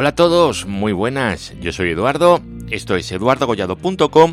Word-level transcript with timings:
Hola 0.00 0.08
a 0.08 0.14
todos, 0.14 0.64
muy 0.64 0.94
buenas. 0.94 1.52
Yo 1.60 1.72
soy 1.72 1.90
Eduardo, 1.90 2.40
esto 2.70 2.96
es 2.96 3.12
eduardogollado.com 3.12 4.32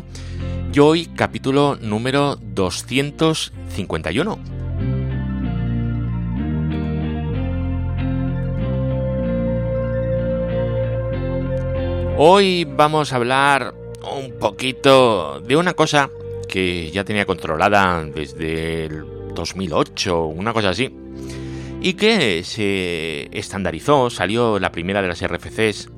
y 0.72 0.78
hoy 0.78 1.04
capítulo 1.14 1.76
número 1.78 2.36
251. 2.36 4.38
Hoy 12.16 12.64
vamos 12.64 13.12
a 13.12 13.16
hablar 13.16 13.74
un 14.10 14.38
poquito 14.38 15.40
de 15.40 15.54
una 15.54 15.74
cosa 15.74 16.08
que 16.48 16.90
ya 16.90 17.04
tenía 17.04 17.26
controlada 17.26 18.02
desde 18.06 18.86
el 18.86 19.04
2008, 19.34 20.28
una 20.28 20.54
cosa 20.54 20.70
así, 20.70 20.90
y 21.80 21.94
que 21.94 22.42
se 22.44 23.28
estandarizó, 23.36 24.10
salió 24.10 24.58
la 24.58 24.72
primera 24.72 25.02
de 25.02 25.08
las 25.08 25.26
RFCs 25.26 25.88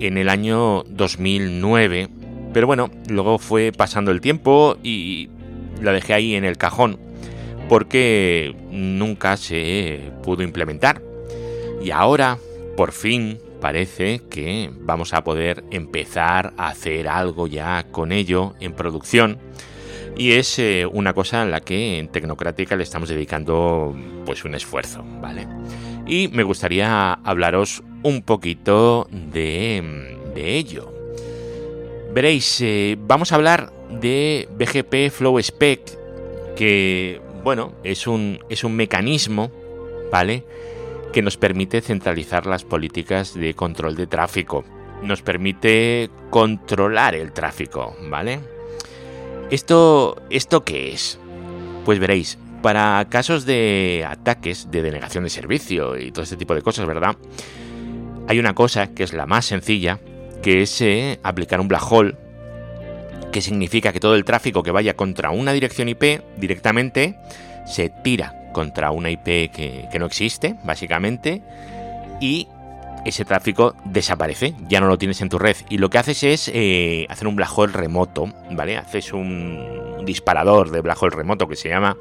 en 0.00 0.18
el 0.18 0.28
año 0.28 0.82
2009, 0.84 2.08
pero 2.52 2.66
bueno, 2.66 2.90
luego 3.08 3.38
fue 3.38 3.72
pasando 3.72 4.10
el 4.10 4.20
tiempo 4.20 4.76
y 4.82 5.28
la 5.80 5.92
dejé 5.92 6.14
ahí 6.14 6.34
en 6.34 6.44
el 6.44 6.56
cajón 6.56 6.98
porque 7.68 8.54
nunca 8.70 9.36
se 9.36 10.12
pudo 10.22 10.42
implementar. 10.42 11.02
Y 11.82 11.90
ahora, 11.90 12.38
por 12.76 12.92
fin, 12.92 13.38
parece 13.60 14.22
que 14.30 14.70
vamos 14.80 15.12
a 15.14 15.24
poder 15.24 15.64
empezar 15.70 16.52
a 16.56 16.68
hacer 16.68 17.08
algo 17.08 17.46
ya 17.46 17.84
con 17.90 18.12
ello 18.12 18.54
en 18.60 18.72
producción. 18.72 19.38
Y 20.16 20.32
es 20.32 20.58
eh, 20.58 20.86
una 20.90 21.12
cosa 21.12 21.42
en 21.42 21.50
la 21.50 21.60
que 21.60 21.98
en 21.98 22.08
Tecnocrática 22.08 22.74
le 22.76 22.82
estamos 22.82 23.08
dedicando 23.08 23.94
pues 24.24 24.44
un 24.44 24.54
esfuerzo, 24.54 25.04
¿vale? 25.20 25.46
Y 26.06 26.28
me 26.28 26.42
gustaría 26.42 27.12
hablaros 27.12 27.82
un 28.02 28.22
poquito 28.22 29.08
de, 29.10 30.16
ello. 30.34 30.92
Veréis, 32.14 32.60
eh, 32.60 32.96
vamos 32.98 33.32
a 33.32 33.34
hablar 33.34 33.72
de 33.90 34.48
BGP 34.56 35.10
Flow 35.10 35.38
Spec, 35.38 35.80
que 36.56 37.20
bueno, 37.44 37.72
es 37.84 38.06
un, 38.06 38.38
es 38.48 38.64
un 38.64 38.74
mecanismo, 38.74 39.50
¿vale? 40.10 40.44
que 41.16 41.22
nos 41.22 41.38
permite 41.38 41.80
centralizar 41.80 42.44
las 42.44 42.64
políticas 42.64 43.32
de 43.32 43.54
control 43.54 43.96
de 43.96 44.06
tráfico. 44.06 44.66
Nos 45.02 45.22
permite 45.22 46.10
controlar 46.28 47.14
el 47.14 47.32
tráfico, 47.32 47.96
¿vale? 48.10 48.40
¿Esto, 49.50 50.22
¿Esto 50.28 50.64
qué 50.64 50.92
es? 50.92 51.18
Pues 51.84 52.00
veréis, 52.00 52.38
para 52.62 53.06
casos 53.08 53.46
de 53.46 54.04
ataques, 54.08 54.70
de 54.72 54.82
denegación 54.82 55.22
de 55.22 55.30
servicio 55.30 55.96
y 55.96 56.10
todo 56.10 56.24
este 56.24 56.36
tipo 56.36 56.54
de 56.54 56.62
cosas, 56.62 56.84
¿verdad? 56.86 57.16
Hay 58.26 58.40
una 58.40 58.54
cosa 58.54 58.88
que 58.88 59.04
es 59.04 59.12
la 59.12 59.26
más 59.26 59.46
sencilla, 59.46 60.00
que 60.42 60.62
es 60.62 60.80
eh, 60.80 61.20
aplicar 61.22 61.60
un 61.60 61.68
black 61.68 61.92
hole, 61.92 62.16
que 63.30 63.40
significa 63.40 63.92
que 63.92 64.00
todo 64.00 64.16
el 64.16 64.24
tráfico 64.24 64.64
que 64.64 64.72
vaya 64.72 64.96
contra 64.96 65.30
una 65.30 65.52
dirección 65.52 65.88
IP 65.88 66.22
directamente 66.36 67.16
se 67.66 67.88
tira 68.02 68.50
contra 68.52 68.90
una 68.90 69.10
IP 69.10 69.52
que, 69.52 69.96
no 69.98 70.06
existe, 70.06 70.56
básicamente, 70.64 71.42
y 72.20 72.48
ese 73.06 73.24
tráfico 73.24 73.74
desaparece, 73.84 74.54
ya 74.68 74.80
no 74.80 74.88
lo 74.88 74.98
tienes 74.98 75.20
en 75.20 75.28
tu 75.28 75.38
red. 75.38 75.56
Y 75.68 75.78
lo 75.78 75.90
que 75.90 75.98
haces 75.98 76.22
es 76.22 76.50
eh, 76.52 77.06
hacer 77.08 77.28
un 77.28 77.36
black 77.36 77.56
hole 77.56 77.72
remoto, 77.72 78.32
¿vale? 78.50 78.76
Haces 78.76 79.12
un 79.12 80.04
disparador 80.04 80.70
de 80.70 80.80
black 80.80 81.02
hole 81.02 81.16
remoto 81.16 81.48
que 81.48 81.56
se 81.56 81.68
llama 81.68 81.96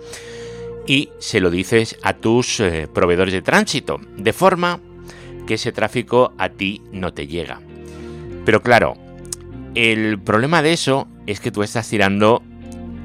y 0.88 1.10
se 1.20 1.40
lo 1.40 1.50
dices 1.50 1.98
a 2.04 2.14
tus 2.14 2.60
eh, 2.60 2.88
proveedores 2.94 3.34
de 3.34 3.42
tránsito, 3.42 4.00
de 4.18 4.34
forma 4.34 4.80
que 5.48 5.56
ese 5.56 5.72
tráfico 5.72 6.34
a 6.38 6.50
ti 6.50 6.82
no 6.92 7.14
te 7.14 7.28
llega. 7.28 7.62
Pero 8.46 8.62
claro, 8.62 8.96
el 9.74 10.20
problema 10.20 10.62
de 10.62 10.74
eso 10.74 11.08
es 11.26 11.40
que 11.40 11.52
tú 11.52 11.64
estás 11.64 11.90
tirando 11.90 12.44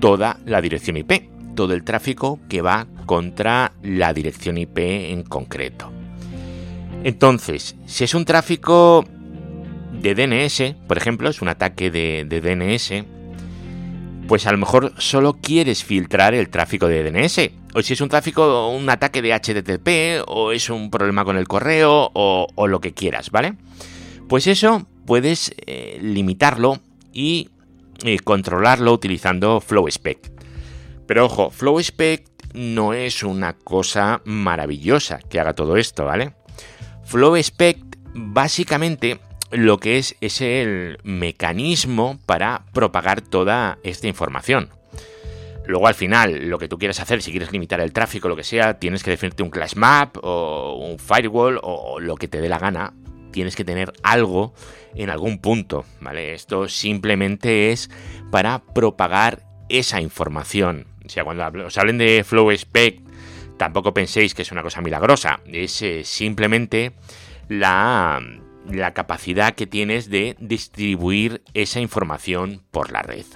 toda 0.01 0.39
la 0.45 0.61
dirección 0.61 0.97
IP 0.97 1.31
todo 1.55 1.75
el 1.75 1.85
tráfico 1.85 2.39
que 2.49 2.63
va 2.63 2.87
contra 3.05 3.73
la 3.83 4.15
dirección 4.15 4.57
IP 4.57 4.79
en 4.79 5.23
concreto. 5.25 6.00
Entonces, 7.03 7.77
si 7.87 8.05
es 8.05 8.15
un 8.15 8.25
tráfico 8.25 9.05
de 9.93 10.15
DNS, 10.15 10.77
por 10.87 10.99
ejemplo, 10.99 11.31
es 11.31 11.41
un 11.41 11.49
ataque 11.49 11.91
de, 11.91 12.25
DNS, 12.25 13.05
pues 14.29 14.47
a 14.47 14.53
lo 14.53 14.59
mejor 14.59 14.93
solo 14.99 15.35
quieres 15.41 15.83
filtrar 15.83 16.35
el 16.35 16.51
tráfico 16.51 16.89
de 16.89 17.11
DNS. 17.11 17.51
O 17.75 17.83
si 17.83 17.95
es 17.95 18.01
un 18.01 18.09
tráfico, 18.09 18.69
un 18.69 18.89
ataque 18.91 19.23
de 19.23 19.33
HTTP, 19.33 20.25
o 20.27 20.53
es 20.53 20.69
un 20.71 20.91
problema 20.91 21.25
con 21.25 21.37
el 21.37 21.49
correo, 21.49 22.11
o, 22.13 22.67
lo 22.67 22.81
que 22.81 22.93
quieras, 22.93 23.31
¿vale? 23.31 23.55
Pues 24.29 24.47
eso 24.47 24.87
puedes 25.07 25.55
eh, 25.67 25.99
limitarlo 26.03 26.81
y 27.13 27.49
eh, 28.05 28.19
controlarlo 28.19 28.93
utilizando 28.93 29.61
FlowSpec. 29.61 30.33
Pero 31.07 31.25
ojo, 31.25 31.51
FlowSpec 31.51 32.25
no 32.55 32.93
es 32.93 33.23
una 33.23 33.55
cosa 33.55 34.21
maravillosa 34.25 35.19
que 35.19 35.41
haga 35.41 35.55
todo 35.55 35.77
esto, 35.77 36.05
¿vale? 36.05 36.35
FlowSpec 37.11 37.77
básicamente 38.15 39.19
lo 39.51 39.79
que 39.79 39.99
es 39.99 40.15
es 40.21 40.41
el 40.41 40.99
mecanismo 41.03 42.21
para 42.25 42.63
propagar 42.73 43.21
toda 43.21 43.79
esta 43.83 44.07
información. 44.07 44.71
Luego 45.67 45.89
al 45.89 45.97
final, 45.97 46.49
lo 46.49 46.57
que 46.59 46.69
tú 46.69 46.79
quieras 46.79 47.01
hacer, 47.01 47.21
si 47.21 47.33
quieres 47.33 47.51
limitar 47.51 47.81
el 47.81 47.93
tráfico, 47.93 48.29
lo 48.29 48.37
que 48.37 48.45
sea, 48.45 48.79
tienes 48.79 49.03
que 49.03 49.11
definirte 49.11 49.43
un 49.43 49.51
class 49.51 49.75
map 49.75 50.19
o 50.23 50.77
un 50.77 51.01
firewall 51.01 51.59
o 51.65 51.99
lo 51.99 52.15
que 52.15 52.29
te 52.29 52.41
dé 52.41 52.49
la 52.49 52.61
gana. 52.61 52.95
Tienes 53.33 53.57
que 53.57 53.65
tener 53.65 53.93
algo 54.05 54.55
en 54.95 55.11
algún 55.11 55.41
punto, 55.41 55.85
¿vale? 56.01 56.35
Esto 56.35 56.69
simplemente 56.69 57.73
es 57.73 57.91
para 58.31 58.63
propagar 58.63 59.43
esa 59.69 60.01
información. 60.01 60.87
O 61.05 61.09
sea, 61.09 61.25
cuando 61.25 61.45
os 61.67 61.77
hablen 61.77 61.99
de 61.99 62.23
Flow 62.25 62.53
Spec, 62.53 63.01
tampoco 63.61 63.93
penséis 63.93 64.33
que 64.35 64.41
es 64.41 64.53
una 64.53 64.63
cosa 64.63 64.81
milagrosa. 64.81 65.41
Es 65.45 65.83
eh, 65.83 66.03
simplemente 66.03 66.93
la, 67.51 68.19
la 68.67 68.95
capacidad 68.95 69.55
que 69.55 69.67
tienes 69.67 70.09
de 70.09 70.35
distribuir 70.41 71.43
esa 71.53 71.79
información 71.79 72.63
por 72.71 72.91
la 72.91 73.03
red. 73.03 73.27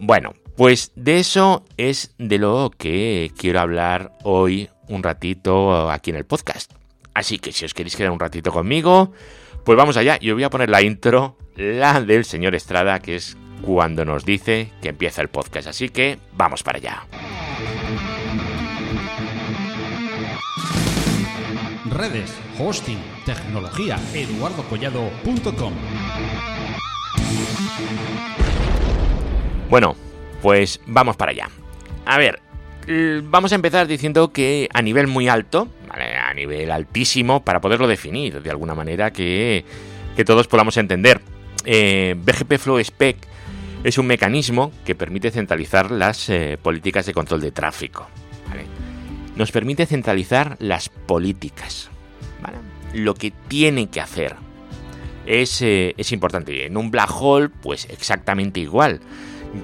Bueno, 0.00 0.34
pues 0.56 0.90
de 0.96 1.20
eso 1.20 1.64
es 1.76 2.12
de 2.18 2.38
lo 2.38 2.72
que 2.76 3.30
quiero 3.38 3.60
hablar 3.60 4.14
hoy 4.24 4.68
un 4.88 5.04
ratito 5.04 5.88
aquí 5.88 6.10
en 6.10 6.16
el 6.16 6.24
podcast. 6.24 6.72
Así 7.14 7.38
que 7.38 7.52
si 7.52 7.64
os 7.64 7.74
queréis 7.74 7.94
quedar 7.94 8.10
un 8.10 8.18
ratito 8.18 8.50
conmigo, 8.50 9.12
pues 9.64 9.78
vamos 9.78 9.96
allá. 9.96 10.18
Yo 10.18 10.34
voy 10.34 10.42
a 10.42 10.50
poner 10.50 10.70
la 10.70 10.82
intro, 10.82 11.38
la 11.54 12.00
del 12.00 12.24
señor 12.24 12.56
Estrada, 12.56 12.98
que 12.98 13.14
es 13.14 13.36
cuando 13.64 14.04
nos 14.04 14.24
dice 14.24 14.72
que 14.82 14.88
empieza 14.88 15.22
el 15.22 15.28
podcast. 15.28 15.68
Así 15.68 15.88
que 15.88 16.18
vamos 16.32 16.64
para 16.64 16.78
allá. 16.78 17.06
Redes, 21.92 22.34
hosting, 22.58 22.98
tecnología, 23.26 23.98
eduardocollado.com. 24.14 25.72
Bueno, 29.68 29.94
pues 30.40 30.80
vamos 30.86 31.16
para 31.16 31.32
allá. 31.32 31.50
A 32.06 32.16
ver, 32.16 32.40
vamos 33.24 33.52
a 33.52 33.56
empezar 33.56 33.86
diciendo 33.86 34.32
que 34.32 34.70
a 34.72 34.80
nivel 34.80 35.06
muy 35.06 35.28
alto, 35.28 35.68
a 35.90 36.32
nivel 36.32 36.70
altísimo, 36.70 37.44
para 37.44 37.60
poderlo 37.60 37.86
definir 37.86 38.40
de 38.40 38.50
alguna 38.50 38.74
manera 38.74 39.12
que, 39.12 39.64
todos 40.24 40.48
podamos 40.48 40.78
entender. 40.78 41.20
Eh, 41.66 42.14
BGP 42.16 42.58
Flow 42.58 42.78
Spec 42.78 43.18
es 43.84 43.98
un 43.98 44.06
mecanismo 44.06 44.72
que 44.86 44.94
permite 44.94 45.30
centralizar 45.30 45.90
las 45.90 46.30
eh, 46.30 46.58
políticas 46.60 47.04
de 47.04 47.12
control 47.12 47.42
de 47.42 47.50
tráfico. 47.50 48.08
Nos 49.36 49.52
permite 49.52 49.86
centralizar 49.86 50.56
las 50.58 50.88
políticas. 50.88 51.90
Lo 52.92 53.14
que 53.14 53.30
tiene 53.48 53.88
que 53.88 54.00
hacer 54.00 54.36
es, 55.26 55.62
eh, 55.62 55.94
es 55.96 56.12
importante. 56.12 56.66
En 56.66 56.76
un 56.76 56.90
black 56.90 57.10
hole, 57.18 57.48
pues 57.48 57.88
exactamente 57.88 58.60
igual. 58.60 59.00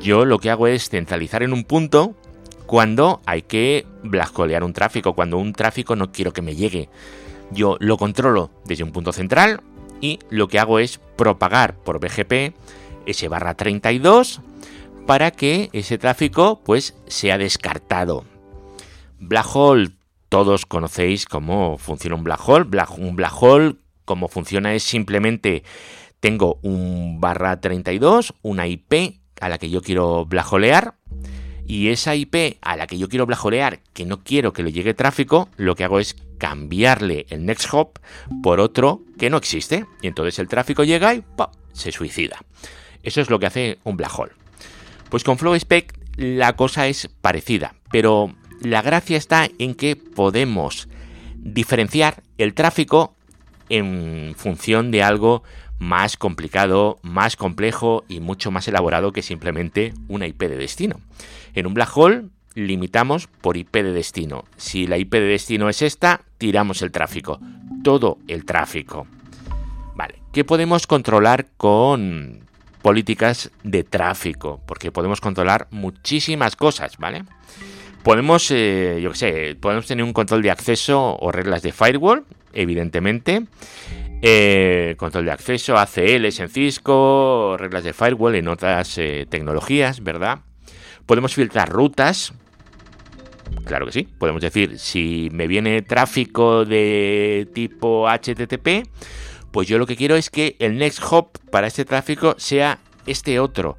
Yo 0.01 0.25
lo 0.25 0.39
que 0.39 0.51
hago 0.51 0.67
es 0.67 0.89
centralizar 0.89 1.43
en 1.43 1.53
un 1.53 1.65
punto 1.65 2.15
cuando 2.67 3.23
hay 3.27 3.43
que 3.43 3.87
blackholear 4.03 4.63
un 4.63 4.73
tráfico, 4.73 5.15
cuando 5.15 5.39
un 5.39 5.53
tráfico 5.53 5.97
no 5.97 6.13
quiero 6.13 6.33
que 6.33 6.43
me 6.43 6.55
llegue. 6.55 6.89
Yo 7.51 7.77
lo 7.81 7.97
controlo 7.97 8.51
desde 8.67 8.85
un 8.85 8.93
punto 8.93 9.13
central 9.13 9.63
y 10.01 10.19
lo 10.31 10.49
que 10.49 10.59
hago 10.59 10.79
es 10.79 11.01
propagar 11.17 11.77
por 11.77 11.99
BGP 11.99 12.55
ese 13.07 13.29
barra 13.29 13.55
32 13.55 14.43
para 15.07 15.31
que 15.31 15.71
ese 15.73 15.97
tráfico 15.97 16.61
pues 16.63 16.95
sea 17.07 17.39
descartado. 17.39 18.25
Black 19.19 19.47
hole, 19.55 19.91
todos 20.29 20.67
conocéis 20.67 21.27
cómo 21.27 21.79
funciona 21.79 22.17
un 22.17 22.25
black 22.25 22.41
hole. 22.47 22.67
un 22.99 23.17
black 23.17 23.43
hole, 23.43 23.77
como 24.05 24.29
funciona 24.29 24.75
es 24.75 24.83
simplemente 24.83 25.63
tengo 26.21 26.59
un 26.63 27.21
barra 27.21 27.61
32, 27.61 28.35
una 28.43 28.67
IP 28.67 29.21
a 29.41 29.49
la 29.49 29.59
que 29.59 29.71
yo 29.71 29.83
quiero 29.83 30.25
blackholear 30.27 30.95
y 31.69 31.91
esa 31.91 32.17
IP 32.17 32.57
a 32.63 32.77
la 32.77 32.87
que 32.87 32.97
yo 32.97 33.11
quiero 33.11 33.27
blajorear, 33.27 33.81
que 33.93 34.07
no 34.07 34.25
quiero 34.25 34.55
que 34.55 34.63
le 34.63 34.73
llegue 34.73 34.95
tráfico, 34.95 35.51
lo 35.59 35.77
que 35.77 35.85
hago 35.85 36.01
es 36.01 36.17
cambiarle 36.39 37.27
el 37.29 37.45
next 37.45 37.69
hop 37.73 37.99
por 38.43 38.59
otro 38.59 39.03
que 39.19 39.29
no 39.29 39.37
existe. 39.37 39.85
Y 40.01 40.07
entonces 40.07 40.39
el 40.39 40.49
tráfico 40.49 40.83
llega 40.83 41.15
y 41.15 41.23
se 41.75 41.93
suicida. 41.93 42.39
Eso 43.03 43.21
es 43.21 43.29
lo 43.29 43.39
que 43.39 43.47
hace 43.47 43.79
un 43.85 43.99
black 43.99 44.19
hole. 44.19 44.33
Pues 45.11 45.25
con 45.25 45.37
FlowSpec 45.37 45.95
la 46.17 46.57
cosa 46.57 46.89
es 46.89 47.09
parecida, 47.21 47.75
pero 47.93 48.35
la 48.61 48.83
gracia 48.83 49.17
está 49.17 49.49
en 49.59 49.75
que 49.75 49.97
podemos 49.97 50.89
diferenciar 51.37 52.23
el 52.39 52.55
tráfico 52.55 53.15
en 53.69 54.35
función 54.37 54.91
de 54.91 55.03
algo 55.03 55.43
más 55.79 56.17
complicado, 56.17 56.99
más 57.03 57.37
complejo 57.37 58.05
y 58.09 58.21
mucho 58.21 58.51
más 58.51 58.67
elaborado 58.69 59.13
que 59.13 59.23
simplemente 59.23 59.95
una 60.09 60.27
IP 60.27 60.43
de 60.43 60.57
destino. 60.57 61.01
En 61.55 61.67
un 61.67 61.75
black 61.75 61.97
hole 61.97 62.25
limitamos 62.55 63.29
por 63.29 63.57
IP 63.57 63.75
de 63.75 63.93
destino. 63.93 64.45
Si 64.57 64.87
la 64.87 64.99
IP 64.99 65.13
de 65.13 65.21
destino 65.21 65.69
es 65.69 65.83
esta, 65.83 66.23
tiramos 66.39 66.83
el 66.83 66.91
tráfico. 66.91 67.39
Todo 67.85 68.19
el 68.27 68.45
tráfico. 68.45 69.07
Vale, 69.95 70.21
¿qué 70.33 70.45
podemos 70.45 70.87
controlar 70.87 71.47
con 71.57 72.41
políticas 72.83 73.51
de 73.63 73.85
tráfico? 73.85 74.61
Porque 74.67 74.91
podemos 74.91 75.21
controlar 75.21 75.69
muchísimas 75.71 76.57
cosas, 76.57 76.97
¿vale? 76.99 77.25
Podemos, 78.09 78.51
eh, 78.53 79.01
yo 79.03 79.11
qué 79.11 79.19
sé, 79.19 79.57
podemos 79.61 79.87
tener 79.87 80.03
un 80.03 80.15
control 80.15 80.41
de 80.41 80.51
acceso 80.51 81.19
o 81.21 81.31
reglas 81.31 81.61
de 81.61 81.73
firewall, 81.73 82.25
evidentemente. 82.55 83.43
Eh, 84.23 84.95
control 84.97 85.27
de 85.27 85.33
acceso, 85.33 85.77
ACLs 85.77 86.41
en 86.41 86.49
Cisco, 86.49 87.59
reglas 87.59 87.85
de 87.85 87.93
firewall 87.93 88.37
en 88.37 88.49
otras 88.49 88.97
eh, 88.97 89.27
tecnologías, 89.29 90.03
¿verdad? 90.03 90.39
Podemos 91.05 91.35
filtrar 91.35 91.69
rutas. 91.69 92.33
Claro 93.67 93.85
que 93.85 93.93
sí. 93.93 94.09
Podemos 94.19 94.41
decir, 94.41 94.79
si 94.79 95.29
me 95.31 95.47
viene 95.47 95.83
tráfico 95.83 96.65
de 96.65 97.47
tipo 97.53 98.09
HTTP, 98.09 98.89
pues 99.51 99.69
yo 99.69 99.77
lo 99.77 99.87
que 99.87 99.97
quiero 99.97 100.17
es 100.17 100.31
que 100.31 100.57
el 100.61 100.79
next 100.79 101.03
hop 101.11 101.33
para 101.51 101.67
este 101.67 101.85
tráfico 101.85 102.37
sea 102.39 102.79
este 103.05 103.39
otro. 103.39 103.77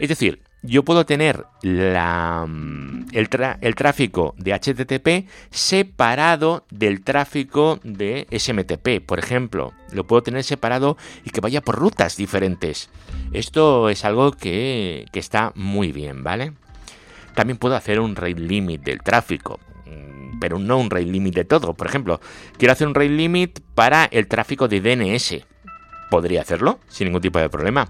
Es 0.00 0.08
decir, 0.08 0.40
yo 0.62 0.84
puedo 0.84 1.06
tener 1.06 1.46
mm, 1.62 3.08
el, 3.12 3.28
el, 3.60 3.74
tráfico 3.74 4.34
de 4.36 4.52
HTTP 4.52 5.28
separado 5.50 6.66
del 6.70 7.02
tráfico 7.02 7.80
de 7.82 8.26
SMTP, 8.30 9.04
por 9.04 9.18
ejemplo. 9.18 9.72
Lo 9.92 10.06
puedo 10.06 10.22
tener 10.22 10.44
separado 10.44 10.96
y 11.24 11.30
que 11.30 11.40
vaya 11.40 11.62
por 11.62 11.76
rutas 11.76 12.16
diferentes. 12.16 12.90
Esto 13.32 13.88
es 13.88 14.04
algo 14.04 14.32
que, 14.32 15.06
que 15.12 15.18
está 15.18 15.52
muy 15.54 15.92
bien, 15.92 16.22
¿vale? 16.22 16.52
También 17.34 17.58
puedo 17.58 17.76
hacer 17.76 18.00
un 18.00 18.16
rate 18.16 18.40
limit 18.40 18.82
del 18.82 19.02
tráfico, 19.02 19.60
mm, 19.86 20.40
pero 20.40 20.58
no 20.58 20.78
un 20.78 20.90
rate 20.90 21.06
limit 21.06 21.34
de 21.34 21.44
todo. 21.44 21.74
Por 21.74 21.86
ejemplo, 21.86 22.20
quiero 22.58 22.72
hacer 22.72 22.86
un 22.86 22.94
rate 22.94 23.08
limit 23.08 23.60
para 23.74 24.04
el 24.04 24.26
tráfico 24.28 24.68
de 24.68 24.80
DNS. 24.80 25.49
Podría 26.10 26.42
hacerlo 26.42 26.80
sin 26.88 27.06
ningún 27.06 27.22
tipo 27.22 27.38
de 27.38 27.48
problema. 27.48 27.88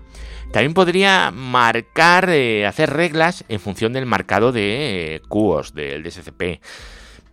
También 0.53 0.75
podría 0.75 1.31
marcar, 1.31 2.29
eh, 2.31 2.67
hacer 2.67 2.91
reglas 2.91 3.45
en 3.49 3.61
función 3.61 3.93
del 3.93 4.07
marcado 4.07 4.53
de 4.53 5.17
eh, 5.17 5.23
del 5.75 6.03
DSCP. 6.03 6.61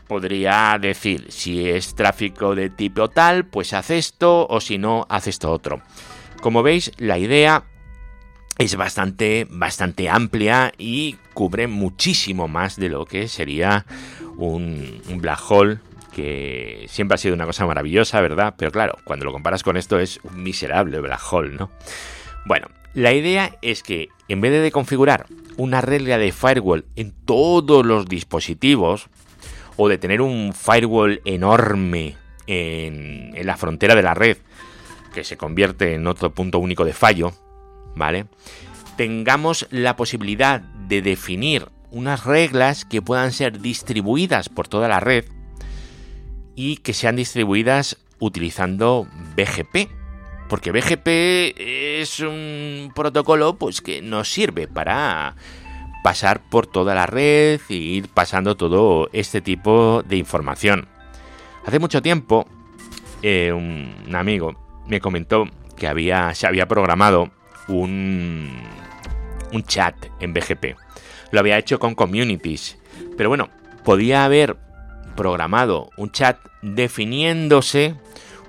Podría 0.07 0.77
decir, 0.79 1.25
si 1.29 1.69
es 1.69 1.95
tráfico 1.95 2.55
de 2.55 2.69
tipo 2.69 3.09
tal, 3.09 3.45
pues 3.45 3.73
haz 3.73 3.89
esto, 3.89 4.47
o 4.47 4.61
si 4.61 4.77
no, 4.77 5.05
haz 5.09 5.27
esto 5.27 5.51
otro. 5.51 5.81
Como 6.41 6.63
veis, 6.63 6.91
la 6.97 7.17
idea 7.17 7.65
es 8.57 8.75
bastante, 8.75 9.47
bastante 9.49 10.09
amplia 10.09 10.71
y 10.77 11.17
cubre 11.33 11.67
muchísimo 11.67 12.47
más 12.47 12.77
de 12.77 12.89
lo 12.89 13.05
que 13.05 13.27
sería 13.27 13.85
un 14.37 15.01
black 15.19 15.41
hole 15.49 15.79
que 16.13 16.85
siempre 16.89 17.15
ha 17.15 17.17
sido 17.17 17.35
una 17.35 17.45
cosa 17.45 17.65
maravillosa, 17.65 18.21
¿verdad? 18.21 18.55
Pero 18.57 18.71
claro, 18.71 18.97
cuando 19.03 19.25
lo 19.25 19.31
comparas 19.31 19.63
con 19.63 19.77
esto 19.77 19.99
es 19.99 20.19
un 20.23 20.41
miserable 20.43 20.99
black 20.99 21.21
hole, 21.31 21.55
¿no? 21.55 21.69
Bueno, 22.45 22.67
la 22.93 23.13
idea 23.13 23.57
es 23.61 23.83
que 23.83 24.09
en 24.27 24.41
vez 24.41 24.61
de 24.61 24.71
configurar 24.71 25.27
una 25.57 25.81
regla 25.81 26.17
de 26.17 26.31
firewall 26.31 26.85
en 26.95 27.13
todos 27.25 27.85
los 27.85 28.07
dispositivos, 28.07 29.09
o 29.77 29.87
de 29.87 29.97
tener 29.97 30.21
un 30.21 30.53
firewall 30.53 31.21
enorme 31.23 32.17
en, 32.47 33.33
la 33.45 33.55
frontera 33.55 33.95
de 33.95 34.01
la 34.01 34.13
red, 34.13 34.37
que 35.13 35.23
se 35.23 35.37
convierte 35.37 35.93
en 35.93 36.07
otro 36.07 36.33
punto 36.33 36.59
único 36.59 36.83
de 36.83 36.93
fallo, 36.93 37.33
¿vale? 37.95 38.25
Tengamos 38.97 39.67
la 39.69 39.95
posibilidad 39.95 40.61
de 40.61 41.01
definir 41.01 41.67
unas 41.91 42.25
reglas 42.25 42.83
que 42.85 43.01
puedan 43.01 43.31
ser 43.31 43.61
distribuidas 43.61 44.49
por 44.49 44.67
toda 44.67 44.87
la 44.87 44.99
red 44.99 45.25
y 46.57 46.77
que 46.77 46.93
sean 46.93 47.15
distribuidas 47.15 47.97
utilizando 48.19 49.07
BGP, 49.35 49.89
porque 50.49 50.71
BGP 50.71 51.07
es 52.01 52.19
un 52.19 52.91
protocolo 52.95 53.57
pues 53.57 53.79
que 53.79 54.01
nos 54.01 54.33
sirve 54.33 54.67
para 54.67 55.35
pasar 56.03 56.41
por 56.49 56.65
toda 56.65 56.95
la 56.95 57.05
red 57.05 57.61
y 57.69 57.75
ir 57.75 58.09
pasando 58.09 58.57
todo 58.57 59.07
este 59.13 59.39
tipo 59.39 60.03
de 60.03 60.17
información. 60.17 60.87
Hace 61.63 61.77
mucho 61.77 62.01
tiempo 62.01 62.47
eh, 63.21 63.53
un 63.53 64.15
amigo 64.15 64.55
me 64.87 64.99
comentó 64.99 65.45
que 65.75 65.87
había, 65.87 66.33
se 66.33 66.47
había 66.47 66.67
programado 66.67 67.29
un, 67.67 68.63
un 69.53 69.63
chat 69.63 69.95
en 70.19 70.33
BGP. 70.33 70.75
Lo 71.31 71.39
había 71.39 71.59
hecho 71.59 71.77
con 71.77 71.93
communities. 71.93 72.79
Pero 73.15 73.29
bueno, 73.29 73.49
podía 73.83 74.25
haber 74.25 74.57
programado 75.17 75.89
un 75.97 76.11
chat 76.11 76.39
definiéndose 76.61 77.95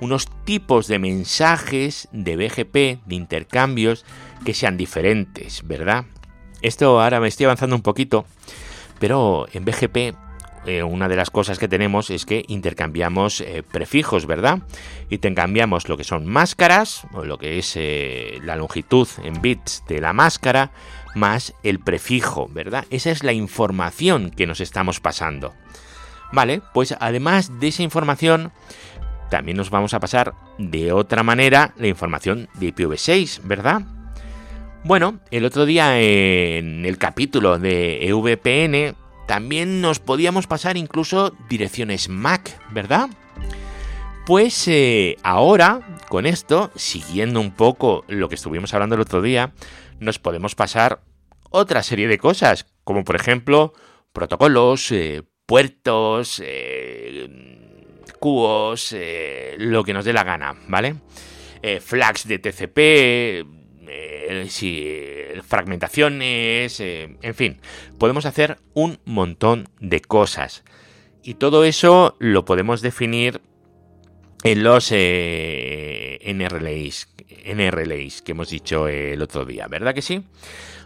unos 0.01 0.29
tipos 0.45 0.87
de 0.87 1.01
mensajes 1.01 2.09
de 2.13 2.37
BGP, 2.37 3.05
de 3.05 3.15
intercambios, 3.17 4.05
que 4.45 4.55
sean 4.55 4.77
diferentes, 4.77 5.67
¿verdad? 5.67 6.05
Esto 6.63 7.01
ahora 7.01 7.19
me 7.19 7.27
estoy 7.27 7.47
avanzando 7.47 7.75
un 7.75 7.83
poquito, 7.83 8.25
pero 9.01 9.49
en 9.53 9.65
BGP 9.65 10.15
eh, 10.67 10.83
una 10.83 11.09
de 11.09 11.17
las 11.17 11.31
cosas 11.31 11.59
que 11.59 11.69
tenemos 11.69 12.11
es 12.11 12.27
que 12.27 12.45
intercambiamos 12.49 13.41
eh, 13.41 13.63
prefijos, 13.63 14.27
¿verdad? 14.27 14.61
Intercambiamos 15.09 15.89
lo 15.89 15.97
que 15.97 16.05
son 16.05 16.27
máscaras, 16.27 17.07
o 17.13 17.25
lo 17.25 17.39
que 17.39 17.59
es 17.59 17.73
eh, 17.77 18.39
la 18.45 18.57
longitud 18.57 19.09
en 19.25 19.41
bits 19.41 19.85
de 19.89 20.01
la 20.01 20.13
máscara, 20.13 20.71
más 21.15 21.55
el 21.63 21.81
prefijo, 21.81 22.49
¿verdad? 22.53 22.85
Esa 22.91 23.11
es 23.11 23.25
la 23.25 23.33
información 23.33 24.31
que 24.31 24.47
nos 24.47 24.61
estamos 24.61 25.01
pasando. 25.01 25.55
Vale, 26.33 26.61
pues 26.75 26.95
además 27.01 27.59
de 27.61 27.69
esa 27.69 27.83
información, 27.83 28.53
también 29.31 29.57
nos 29.57 29.71
vamos 29.71 29.95
a 29.95 30.01
pasar 30.01 30.35
de 30.59 30.93
otra 30.93 31.23
manera 31.23 31.73
la 31.77 31.89
información 31.89 32.49
de 32.55 32.75
IPv6, 32.75 33.41
¿verdad? 33.45 33.83
Bueno, 34.85 35.21
el 35.31 35.45
otro 35.45 35.67
día 35.67 36.01
en 36.01 36.87
el 36.87 36.99
capítulo 36.99 37.59
de 37.59 38.07
EVPN 38.07 38.97
también 39.27 39.81
nos 39.81 39.99
podíamos 39.99 40.47
pasar 40.47 40.77
incluso 40.77 41.35
direcciones 41.49 42.09
MAC, 42.09 42.59
¿verdad? 42.73 43.11
Pues 44.27 44.69
eh, 44.69 45.17
ahora, 45.23 45.99
con 46.09 46.27
esto, 46.27 46.71
siguiendo 46.77 47.41
un 47.41 47.51
poco 47.51 48.05
lo 48.09 48.29
que 48.29 48.37
estuvimos 48.37 48.73
hablando 48.73 48.95
el 48.95 49.01
otro 49.01 49.21
día, 49.21 49.53
nos 50.01 50.19
podemos 50.19 50.55
pasar 50.55 51.01
otra 51.51 51.83
serie 51.83 52.09
de 52.09 52.19
cosas, 52.19 52.67
como 52.85 53.05
por 53.05 53.17
ejemplo 53.17 53.73
protocolos, 54.13 54.93
eh, 54.93 55.23
puertos, 55.49 56.43
eh, 56.45 57.27
cubos, 58.19 58.93
eh, 58.93 59.55
lo 59.59 59.83
que 59.83 59.95
nos 59.95 60.05
dé 60.05 60.13
la 60.13 60.25
gana, 60.25 60.55
¿vale? 60.69 60.97
Eh, 61.63 61.81
flags 61.81 62.29
de 62.29 62.39
TCP, 62.39 63.47
eh, 63.89 65.41
fragmentaciones, 65.47 66.81
en 66.81 67.35
fin, 67.35 67.63
podemos 67.99 68.27
hacer 68.27 68.59
un 68.75 68.99
montón 69.07 69.71
de 69.81 70.03
cosas. 70.03 70.65
Y 71.23 71.35
todo 71.35 71.65
eso 71.65 72.17
lo 72.19 72.45
podemos 72.45 72.83
definir 72.83 73.41
en 74.45 74.63
los 74.63 74.93
NRLAs, 74.93 77.09
NRLAs 77.47 78.21
que 78.21 78.33
hemos 78.33 78.51
dicho 78.51 78.89
el 78.89 79.23
otro 79.23 79.47
día, 79.47 79.67
¿verdad 79.69 79.95
que 79.95 80.03
sí? 80.03 80.25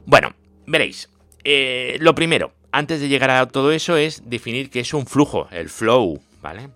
Bueno, 0.06 0.36
veréis, 0.66 1.10
lo 1.98 2.14
primero, 2.14 2.52
antes 2.72 3.00
de 3.00 3.08
llegar 3.08 3.30
a 3.30 3.46
todo 3.46 3.72
eso, 3.72 3.96
es 3.96 4.28
definir 4.28 4.70
qué 4.70 4.80
es 4.80 4.92
un 4.94 5.06
flujo, 5.06 5.48
el 5.50 5.68
flow, 5.68 6.20
¿vale? 6.40 6.70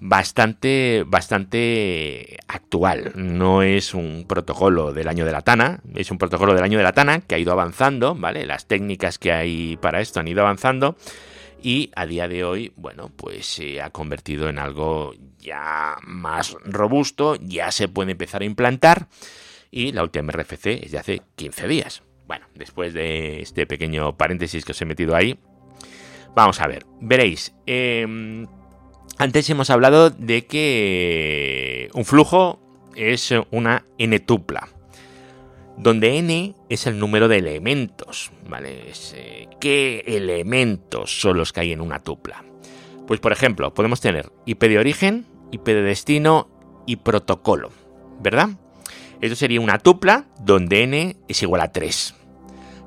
bastante, 0.00 1.04
bastante 1.06 2.38
actual. 2.48 3.12
No 3.14 3.62
es 3.62 3.94
un 3.94 4.24
protocolo 4.26 4.92
del 4.92 5.08
año 5.08 5.24
de 5.24 5.32
la 5.32 5.42
Tana, 5.42 5.80
es 5.94 6.10
un 6.10 6.18
protocolo 6.18 6.54
del 6.54 6.64
año 6.64 6.78
de 6.78 6.84
la 6.84 6.92
Tana 6.92 7.20
que 7.20 7.34
ha 7.34 7.38
ido 7.38 7.52
avanzando, 7.52 8.14
¿vale? 8.14 8.46
Las 8.46 8.66
técnicas 8.66 9.18
que 9.18 9.32
hay 9.32 9.76
para 9.76 10.00
esto 10.00 10.20
han 10.20 10.28
ido 10.28 10.40
avanzando 10.40 10.96
y 11.62 11.90
a 11.94 12.06
día 12.06 12.26
de 12.26 12.42
hoy, 12.44 12.72
bueno, 12.76 13.10
pues 13.14 13.46
se 13.46 13.82
ha 13.82 13.90
convertido 13.90 14.48
en 14.48 14.58
algo 14.58 15.12
ya 15.38 15.96
más 16.02 16.56
robusto, 16.64 17.36
ya 17.36 17.70
se 17.70 17.88
puede 17.88 18.12
empezar 18.12 18.42
a 18.42 18.46
implantar 18.46 19.08
y 19.70 19.92
la 19.92 20.02
última 20.02 20.32
RFC 20.32 20.84
es 20.84 20.92
de 20.92 20.98
hace 20.98 21.22
15 21.36 21.68
días. 21.68 22.02
Bueno, 22.26 22.46
después 22.54 22.94
de 22.94 23.42
este 23.42 23.66
pequeño 23.66 24.16
paréntesis 24.16 24.64
que 24.64 24.72
os 24.72 24.80
he 24.80 24.84
metido 24.84 25.16
ahí, 25.16 25.38
vamos 26.34 26.60
a 26.60 26.66
ver, 26.66 26.86
veréis, 27.00 27.54
eh, 27.66 28.46
antes 29.20 29.50
hemos 29.50 29.68
hablado 29.68 30.08
de 30.08 30.46
que 30.46 31.90
un 31.92 32.06
flujo 32.06 32.58
es 32.96 33.34
una 33.50 33.84
n 33.98 34.18
tupla, 34.20 34.68
donde 35.76 36.16
n 36.16 36.54
es 36.70 36.86
el 36.86 36.98
número 36.98 37.28
de 37.28 37.36
elementos, 37.36 38.32
¿vale? 38.48 38.92
Eh, 39.14 39.48
¿Qué 39.60 40.04
elementos 40.06 41.20
son 41.20 41.36
los 41.36 41.52
que 41.52 41.60
hay 41.60 41.72
en 41.72 41.82
una 41.82 42.02
tupla? 42.02 42.44
Pues 43.06 43.20
por 43.20 43.32
ejemplo, 43.32 43.74
podemos 43.74 44.00
tener 44.00 44.32
IP 44.46 44.62
de 44.62 44.78
origen, 44.78 45.26
IP 45.50 45.66
de 45.66 45.82
destino 45.82 46.48
y 46.86 46.96
protocolo, 46.96 47.72
¿verdad? 48.20 48.50
Esto 49.20 49.36
sería 49.36 49.60
una 49.60 49.78
tupla 49.78 50.24
donde 50.40 50.82
n 50.82 51.16
es 51.28 51.42
igual 51.42 51.60
a 51.60 51.72
3. 51.72 52.14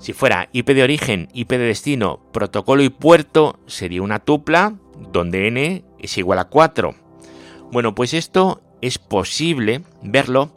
Si 0.04 0.12
fuera 0.12 0.50
IP 0.52 0.72
de 0.72 0.84
origen, 0.84 1.30
IP 1.32 1.52
de 1.52 1.60
destino, 1.60 2.20
protocolo 2.34 2.84
y 2.84 2.90
puerto, 2.90 3.62
sería 3.68 4.02
una 4.02 4.20
tupla 4.20 4.76
donde 5.14 5.48
n 5.48 5.86
es 5.98 6.18
igual 6.18 6.40
a 6.40 6.50
4. 6.50 6.94
Bueno, 7.72 7.96
pues 7.96 8.14
esto 8.14 8.62
es 8.82 8.98
posible 8.98 9.82
verlo 10.02 10.52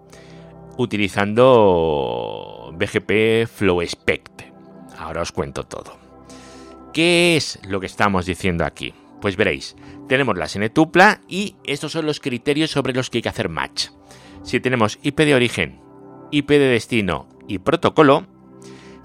utilizando 0.79 2.75
BGP 2.77 3.47
FlowSpect. 3.47 4.43
Ahora 4.99 5.23
os 5.23 5.31
cuento 5.31 5.63
todo. 5.63 5.97
¿Qué 6.93 7.37
es 7.37 7.61
lo 7.69 7.79
que 7.79 7.87
estamos 7.87 8.27
diciendo 8.27 8.65
aquí? 8.65 8.95
Pues 9.21 9.37
veréis, 9.37 9.77
tenemos 10.09 10.37
la 10.37 10.49
n 10.53 10.71
tupla 10.71 11.21
y 11.29 11.55
estos 11.63 11.93
son 11.93 12.05
los 12.07 12.19
criterios 12.19 12.73
sobre 12.73 12.95
los 12.95 13.11
que 13.11 13.19
hay 13.19 13.23
que 13.23 13.29
hacer 13.29 13.49
match. 13.49 13.91
Si 14.43 14.59
tenemos 14.59 14.99
IP 15.03 15.21
de 15.21 15.37
origen, 15.37 15.81
IP 16.33 16.49
de 16.49 16.59
destino 16.67 17.29
y 17.47 17.59
protocolo, 17.59 18.27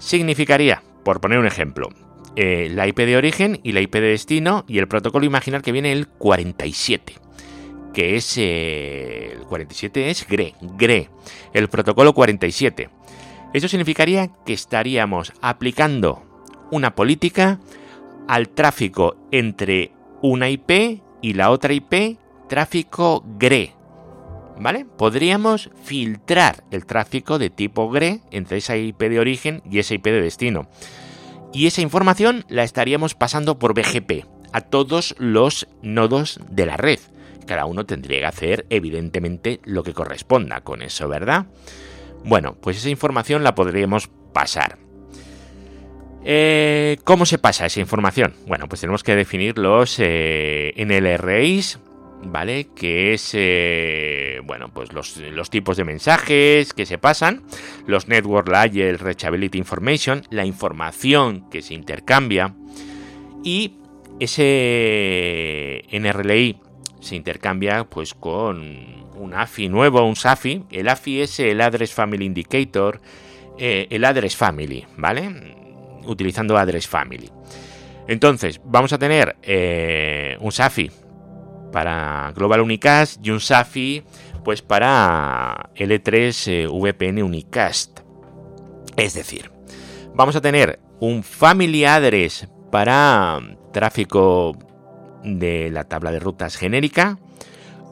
significaría, 0.02 0.82
por 1.04 1.20
poner 1.20 1.38
un 1.38 1.46
ejemplo, 1.46 1.88
eh, 2.34 2.68
la 2.70 2.86
IP 2.88 2.98
de 2.98 3.16
origen 3.16 3.60
y 3.62 3.72
la 3.72 3.80
IP 3.80 3.94
de 3.94 4.00
destino 4.00 4.64
y 4.66 4.78
el 4.78 4.88
protocolo 4.88 5.24
imaginar 5.24 5.62
que 5.62 5.72
viene 5.72 5.92
el 5.92 6.08
47 6.08 7.14
que 7.92 8.16
es 8.16 8.36
eh, 8.38 9.32
el 9.32 9.44
47 9.44 10.10
es 10.10 10.26
GRE, 10.26 10.54
GRE, 10.60 11.10
el 11.52 11.68
protocolo 11.68 12.14
47. 12.14 12.88
Eso 13.52 13.68
significaría 13.68 14.30
que 14.46 14.54
estaríamos 14.54 15.32
aplicando 15.42 16.22
una 16.70 16.94
política 16.94 17.60
al 18.28 18.48
tráfico 18.48 19.16
entre 19.30 19.92
una 20.22 20.48
IP 20.48 21.02
y 21.20 21.34
la 21.34 21.50
otra 21.50 21.74
IP, 21.74 22.18
tráfico 22.48 23.22
GRE. 23.38 23.74
¿Vale? 24.62 24.86
Podríamos 24.96 25.70
filtrar 25.82 26.62
el 26.70 26.86
tráfico 26.86 27.38
de 27.38 27.50
tipo 27.50 27.90
GRE 27.90 28.20
entre 28.30 28.58
esa 28.58 28.76
IP 28.76 29.00
de 29.00 29.18
origen 29.18 29.62
y 29.68 29.80
esa 29.80 29.94
IP 29.94 30.04
de 30.04 30.22
destino 30.22 30.68
y 31.52 31.66
esa 31.66 31.82
información 31.82 32.44
la 32.48 32.64
estaríamos 32.64 33.14
pasando 33.14 33.58
por 33.58 33.74
BGP 33.74 34.24
a 34.52 34.60
todos 34.62 35.14
los 35.18 35.68
nodos 35.82 36.40
de 36.50 36.66
la 36.66 36.76
red. 36.76 36.98
Cada 37.46 37.66
uno 37.66 37.86
tendría 37.86 38.20
que 38.20 38.26
hacer 38.26 38.66
evidentemente 38.70 39.60
lo 39.64 39.82
que 39.82 39.94
corresponda 39.94 40.62
con 40.62 40.82
eso, 40.82 41.08
¿verdad? 41.08 41.46
Bueno, 42.24 42.56
pues 42.60 42.78
esa 42.78 42.88
información 42.88 43.42
la 43.42 43.54
podríamos 43.54 44.08
pasar. 44.32 44.78
Eh, 46.24 46.98
¿Cómo 47.04 47.26
se 47.26 47.38
pasa 47.38 47.66
esa 47.66 47.80
información? 47.80 48.34
Bueno, 48.46 48.68
pues 48.68 48.80
tenemos 48.80 49.02
que 49.02 49.16
definir 49.16 49.58
los 49.58 49.96
eh, 49.98 50.72
NLRIs, 50.76 51.80
¿vale? 52.24 52.68
Que 52.74 53.14
es, 53.14 53.30
eh, 53.34 54.40
bueno, 54.44 54.70
pues 54.72 54.92
los, 54.92 55.50
tipos 55.50 55.76
de 55.76 55.84
mensajes 55.84 56.72
que 56.72 56.86
se 56.86 56.98
pasan, 56.98 57.42
los 57.86 58.08
Network 58.08 58.48
Layer 58.48 59.00
Reachability 59.00 59.58
Information, 59.58 60.22
la 60.30 60.44
información 60.44 61.48
que 61.50 61.62
se 61.62 61.74
intercambia 61.74 62.54
y 63.44 63.74
ese 64.20 65.84
NRLI 65.90 66.60
se 67.00 67.16
intercambia 67.16 67.84
pues 67.84 68.14
con 68.14 69.02
un 69.16 69.34
AFI 69.34 69.68
nuevo, 69.68 70.06
un 70.06 70.16
SAFI. 70.16 70.64
El 70.70 70.88
AFI 70.88 71.22
es 71.22 71.40
el 71.40 71.60
Address 71.60 71.92
Family 71.92 72.24
Indicator, 72.24 73.00
eh, 73.58 73.88
el 73.90 74.04
Address 74.04 74.36
Family, 74.36 74.86
¿vale? 74.96 75.56
Utilizando 76.04 76.56
Address 76.56 76.86
Family. 76.86 77.30
Entonces, 78.08 78.60
vamos 78.64 78.92
a 78.92 78.98
tener 78.98 79.36
eh, 79.42 80.36
un 80.40 80.52
SAFI 80.52 80.90
para 81.72 82.32
Global 82.36 82.60
Unicast 82.60 83.24
y 83.26 83.30
un 83.30 83.40
SAFI 83.40 84.04
pues 84.44 84.62
para 84.62 85.70
L3 85.76 86.48
eh, 86.48 86.66
VPN 86.66 87.22
Unicast. 87.22 88.00
Es 88.96 89.14
decir, 89.14 89.50
vamos 90.14 90.36
a 90.36 90.40
tener 90.40 90.80
un 91.00 91.22
Family 91.22 91.84
Address 91.84 92.48
para 92.70 93.40
tráfico 93.72 94.56
de 95.24 95.70
la 95.70 95.84
tabla 95.84 96.12
de 96.12 96.20
rutas 96.20 96.56
genérica 96.56 97.18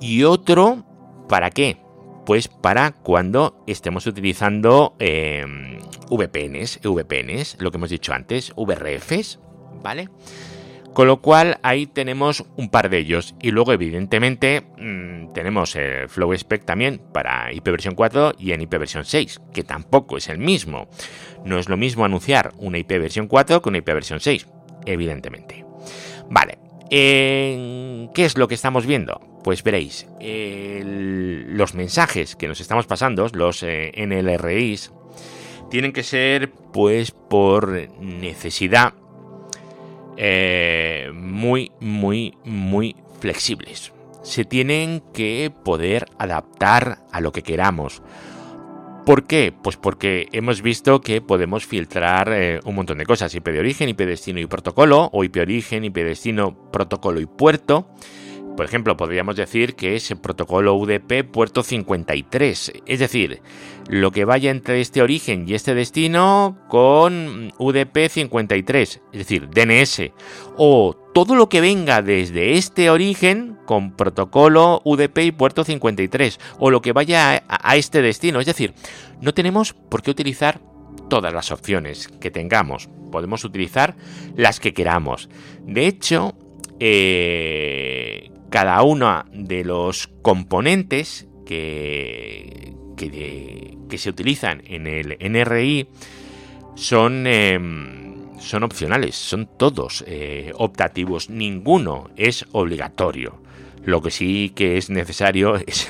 y 0.00 0.24
otro 0.24 0.84
para 1.28 1.50
qué? 1.50 1.78
Pues 2.26 2.48
para 2.48 2.92
cuando 2.92 3.64
estemos 3.66 4.06
utilizando 4.06 4.94
em, 4.98 5.78
VPNs, 6.10 6.80
VPNs, 6.82 7.56
lo 7.60 7.70
que 7.70 7.76
hemos 7.76 7.90
dicho 7.90 8.12
antes, 8.12 8.52
VRFs, 8.56 9.38
¿vale? 9.82 10.08
Con 10.94 11.06
lo 11.06 11.20
cual 11.20 11.58
ahí 11.62 11.86
tenemos 11.86 12.44
un 12.56 12.68
par 12.68 12.90
de 12.90 12.98
ellos. 12.98 13.34
Y 13.40 13.52
luego, 13.52 13.72
evidentemente, 13.72 14.62
mm, 14.76 15.32
tenemos 15.32 15.76
el 15.76 16.08
FlowSpec 16.08 16.64
también 16.64 17.00
para 17.12 17.52
IP 17.52 17.64
versión 17.70 17.94
4 17.94 18.34
y 18.38 18.52
en 18.52 18.62
IP 18.62 18.78
versión 18.78 19.04
6, 19.04 19.40
que 19.52 19.62
tampoco 19.62 20.16
es 20.16 20.28
el 20.28 20.38
mismo. 20.38 20.88
No 21.44 21.58
es 21.58 21.68
lo 21.68 21.76
mismo 21.76 22.04
anunciar 22.04 22.52
una 22.58 22.78
IP 22.78 22.88
versión 22.98 23.28
4 23.28 23.62
que 23.62 23.68
una 23.68 23.78
IP 23.78 23.86
versión 23.86 24.20
6, 24.20 24.46
evidentemente. 24.84 25.64
Vale, 26.28 26.58
¿qué 26.90 28.08
es 28.16 28.36
lo 28.36 28.48
que 28.48 28.54
estamos 28.54 28.84
viendo? 28.84 29.20
Pues 29.44 29.62
veréis, 29.62 30.06
los 30.20 31.74
mensajes 31.74 32.36
que 32.36 32.48
nos 32.48 32.60
estamos 32.60 32.86
pasando, 32.86 33.26
los 33.32 33.62
eh, 33.62 33.92
NLRIs, 33.96 34.92
tienen 35.70 35.92
que 35.92 36.02
ser 36.02 36.50
pues 36.72 37.12
por 37.12 37.88
necesidad 38.00 38.94
eh, 40.22 41.10
muy, 41.14 41.72
muy, 41.80 42.34
muy 42.44 42.94
flexibles. 43.20 43.90
Se 44.22 44.44
tienen 44.44 45.02
que 45.14 45.50
poder 45.64 46.04
adaptar 46.18 46.98
a 47.10 47.22
lo 47.22 47.32
que 47.32 47.42
queramos. 47.42 48.02
¿Por 49.06 49.26
qué? 49.26 49.50
Pues 49.50 49.78
porque 49.78 50.28
hemos 50.32 50.60
visto 50.60 51.00
que 51.00 51.22
podemos 51.22 51.64
filtrar 51.64 52.30
eh, 52.34 52.60
un 52.66 52.74
montón 52.74 52.98
de 52.98 53.06
cosas, 53.06 53.34
IP 53.34 53.48
de 53.48 53.60
origen, 53.60 53.88
IP 53.88 54.00
de 54.00 54.06
destino 54.08 54.40
y 54.40 54.46
protocolo, 54.46 55.08
o 55.10 55.24
IP 55.24 55.38
origen, 55.38 55.84
IP 55.84 55.94
de 55.94 56.04
destino, 56.04 56.54
protocolo 56.70 57.18
y 57.18 57.24
puerto. 57.24 57.88
Por 58.60 58.66
ejemplo, 58.66 58.94
podríamos 58.94 59.36
decir 59.36 59.74
que 59.74 59.96
es 59.96 60.10
el 60.10 60.18
protocolo 60.18 60.74
UDP 60.74 61.24
puerto 61.24 61.62
53, 61.62 62.72
es 62.84 62.98
decir, 62.98 63.40
lo 63.88 64.10
que 64.10 64.26
vaya 64.26 64.50
entre 64.50 64.82
este 64.82 65.00
origen 65.00 65.48
y 65.48 65.54
este 65.54 65.74
destino 65.74 66.58
con 66.68 67.54
UDP 67.56 68.10
53, 68.10 69.00
es 69.12 69.18
decir, 69.18 69.48
DNS, 69.48 70.12
o 70.58 70.94
todo 71.14 71.36
lo 71.36 71.48
que 71.48 71.62
venga 71.62 72.02
desde 72.02 72.58
este 72.58 72.90
origen 72.90 73.56
con 73.64 73.96
protocolo 73.96 74.82
UDP 74.84 75.16
y 75.20 75.32
puerto 75.32 75.64
53, 75.64 76.38
o 76.58 76.70
lo 76.70 76.82
que 76.82 76.92
vaya 76.92 77.42
a, 77.48 77.76
este 77.76 78.02
destino, 78.02 78.40
es 78.40 78.46
decir, 78.46 78.74
no 79.22 79.32
tenemos 79.32 79.72
por 79.72 80.02
qué 80.02 80.10
utilizar 80.10 80.60
todas 81.08 81.32
las 81.32 81.50
opciones 81.50 82.08
que 82.08 82.30
tengamos, 82.30 82.90
podemos 83.10 83.42
utilizar 83.42 83.96
las 84.36 84.60
que 84.60 84.74
queramos. 84.74 85.30
De 85.64 85.86
hecho, 85.86 86.34
eh, 86.82 87.99
cada 88.50 88.82
uno 88.82 89.24
de 89.32 89.64
los 89.64 90.08
componentes 90.22 91.28
que, 91.46 92.74
se 93.96 94.10
utilizan 94.10 94.62
en 94.66 94.86
el 94.86 95.16
NRI 95.18 95.88
son, 96.74 97.26
em, 97.26 98.38
son 98.38 98.62
opcionales, 98.62 99.16
son 99.16 99.48
todos 99.58 100.04
eh, 100.06 100.52
optativos, 100.56 101.30
ninguno 101.30 102.10
es 102.16 102.44
obligatorio. 102.52 103.40
Lo 103.84 104.02
que 104.02 104.10
sí 104.10 104.52
que 104.54 104.76
es 104.76 104.90
necesario 104.90 105.56
es 105.66 105.88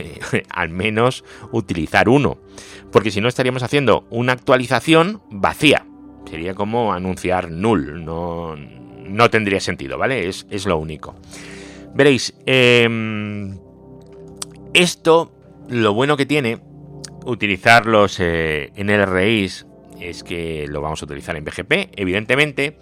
al 0.48 0.68
menos 0.68 1.24
utilizar 1.52 2.08
uno, 2.08 2.38
porque 2.92 3.10
si 3.10 3.20
no 3.20 3.28
estaríamos 3.28 3.62
haciendo 3.62 4.06
una 4.10 4.32
actualización 4.32 5.22
vacía. 5.30 5.86
Sería 6.28 6.54
como 6.54 6.92
anunciar 6.92 7.50
null, 7.50 8.04
no, 8.04 9.30
tendría 9.30 9.58
sentido, 9.58 9.98
¿vale? 9.98 10.28
Es 10.28 10.66
lo 10.66 10.78
único. 10.78 11.16
Veréis, 11.94 12.34
em, 12.46 13.58
esto, 14.74 15.32
lo 15.68 15.92
bueno 15.94 16.16
que 16.16 16.26
tiene 16.26 16.60
utilizar 17.26 17.86
los 17.86 18.18
eh, 18.20 18.72
NRIs 18.76 19.66
es 20.00 20.24
que 20.24 20.66
lo 20.68 20.80
vamos 20.80 21.02
a 21.02 21.04
utilizar 21.04 21.36
en 21.36 21.44
BGP, 21.44 21.90
evidentemente, 21.96 22.78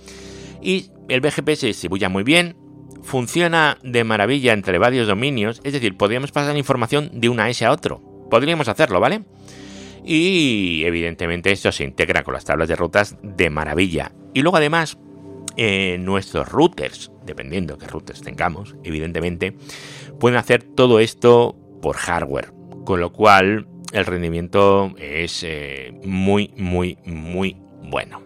y 0.63 0.91
el 1.09 1.21
BGP 1.21 1.55
se 1.57 1.67
distribuye 1.69 2.09
muy 2.09 2.23
bien, 2.23 2.57
funciona 3.03 3.79
de 3.83 4.05
maravilla 4.05 4.53
entre 4.53 4.79
varios 4.79 5.09
dominios, 5.09 5.61
es 5.65 5.73
decir, 5.73 5.97
podríamos 5.97 6.31
pasar 6.31 6.57
información 6.57 7.11
de 7.15 7.29
una 7.29 7.49
S 7.49 7.65
a 7.65 7.73
otro. 7.73 8.01
Podríamos 8.31 8.69
hacerlo, 8.69 9.01
¿vale? 9.01 9.23
Y 10.05 10.83
evidentemente 10.85 11.51
esto 11.51 11.73
se 11.73 11.85
integra 11.85 12.23
con 12.23 12.35
las 12.35 12.45
tablas 12.45 12.69
de 12.69 12.77
rutas 12.77 13.17
de 13.23 13.51
maravilla. 13.51 14.13
Y 14.35 14.43
luego 14.43 14.59
además, 14.59 14.99
eh, 15.57 15.97
nuestros 15.99 16.49
routers 16.49 17.11
dependiendo 17.29 17.77
de 17.77 17.85
qué 17.85 17.87
routers 17.87 18.23
tengamos, 18.23 18.75
evidentemente, 18.83 19.57
pueden 20.19 20.37
hacer 20.37 20.65
todo 20.65 20.99
esto 20.99 21.57
por 21.81 21.97
hardware, 21.97 22.53
con 22.85 23.01
lo 23.01 23.13
cual 23.13 23.69
el 23.93 24.05
rendimiento 24.05 24.93
es 24.99 25.45
eh, 25.45 25.93
muy, 26.05 26.53
muy, 26.57 26.99
muy 27.05 27.57
bueno. 27.83 28.23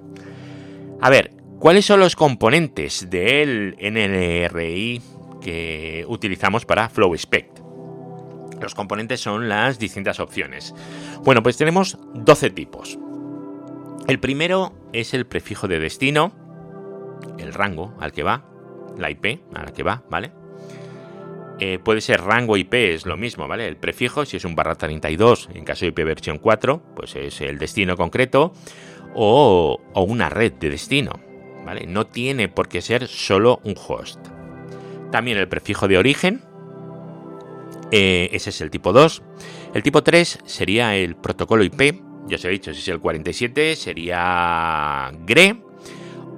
A 1.01 1.11
ver, 1.11 1.33
¿cuáles 1.59 1.85
son 1.85 2.01
los 2.01 2.17
componentes 2.17 3.11
del 3.11 3.77
NRI 3.79 5.03
que 5.41 6.05
utilizamos 6.09 6.65
para 6.65 6.89
FlowSpec? 6.89 7.63
Los 8.61 8.75
componentes 8.75 9.21
son 9.21 9.49
las 9.49 9.79
distintas 9.79 10.21
opciones. 10.21 10.75
Bueno, 11.25 11.43
pues 11.43 11.57
tenemos 11.57 11.99
12 12.15 12.51
tipos. 12.51 12.99
El 14.07 14.21
primero 14.21 14.73
es 14.93 15.15
el 15.15 15.27
prefijo 15.27 15.69
de 15.69 15.81
destino, 15.81 16.33
el 17.39 17.53
rango 17.53 17.95
al 18.01 18.13
que 18.13 18.23
va, 18.23 18.52
la 18.99 19.11
IP 19.11 19.41
a 19.55 19.65
la 19.65 19.73
que 19.73 19.83
va, 19.83 20.03
¿vale? 20.09 20.33
Eh, 21.59 21.79
puede 21.79 22.01
ser 22.01 22.23
rango 22.23 22.57
IP, 22.57 22.75
es 22.75 23.07
lo 23.07 23.17
mismo, 23.17 23.47
¿vale? 23.47 23.69
El 23.69 23.77
prefijo, 23.77 24.25
si 24.25 24.37
es 24.37 24.45
un 24.45 24.57
barra 24.57 24.75
32, 24.75 25.49
en 25.55 25.65
caso 25.65 25.85
de 25.85 25.91
IP 25.91 25.99
versión 26.05 26.39
4, 26.39 26.83
pues 26.97 27.15
es 27.15 27.41
el 27.41 27.59
destino 27.59 27.97
concreto, 27.97 28.53
o, 29.15 29.81
una 29.95 30.29
red 30.29 30.55
de 30.55 30.71
destino, 30.71 31.13
¿vale? 31.65 31.87
No 31.87 32.07
tiene 32.07 32.49
por 32.49 32.69
qué 32.69 32.81
ser 32.81 33.07
solo 33.07 33.61
un 33.65 33.77
host. 33.77 34.19
También 35.13 35.39
el 35.39 35.49
prefijo 35.49 35.87
de 35.87 35.99
origen, 35.99 36.43
eh, 37.93 38.31
ese 38.33 38.51
es 38.51 38.61
el 38.61 38.71
tipo 38.71 38.93
2. 38.93 39.23
El 39.75 39.83
tipo 39.83 40.03
3 40.03 40.41
sería 40.45 40.97
el 40.97 41.15
protocolo 41.15 41.63
IP, 41.63 42.03
ya 42.27 42.37
os 42.37 42.45
he 42.45 42.49
dicho, 42.49 42.73
si 42.73 42.81
es 42.81 42.89
el 42.89 43.01
47 43.01 43.77
sería 43.77 45.13
GRE, 45.27 45.63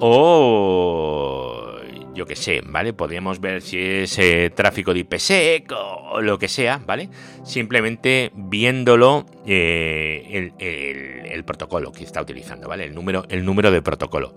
o 0.01 1.64
yo 2.15 2.27
que 2.27 2.37
sé, 2.37 2.63
¿vale? 2.65 2.93
Podríamos 2.93 3.41
ver 3.41 3.61
si 3.61 3.79
es 3.79 4.19
eh, 4.19 4.51
tráfico 4.55 4.95
de 4.95 5.01
IPsec 5.01 5.73
o 5.73 6.21
lo 6.21 6.39
que 6.39 6.49
sea, 6.49 6.81
¿vale? 6.87 7.09
Simplemente 7.45 8.31
viéndolo 8.35 9.27
eh, 9.47 10.53
el, 10.59 11.45
protocolo 11.45 11.93
que 11.93 12.05
está 12.05 12.23
utilizando, 12.23 12.69
¿vale? 12.69 12.85
El 12.85 12.95
número, 12.95 13.25
el 13.29 13.45
número 13.45 13.71
de 13.71 13.83
protocolo. 13.83 14.35